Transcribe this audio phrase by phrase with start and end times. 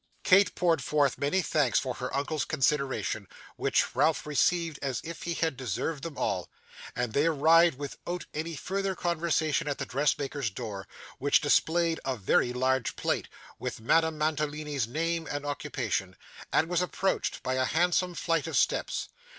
[0.23, 5.35] Kate poured forth many thanks for her uncle's consideration, which Ralph received as if he
[5.35, 6.49] had deserved them all,
[6.95, 10.87] and they arrived without any further conversation at the dressmaker's door,
[11.19, 13.27] which displayed a very large plate,
[13.59, 16.15] with Madame Mantalini's name and occupation,
[16.51, 19.07] and was approached by a handsome flight of steps.